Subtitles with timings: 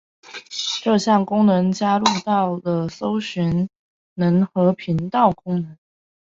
[0.81, 3.69] 这项功能加入到了搜寻功
[4.15, 5.77] 能和频道功能。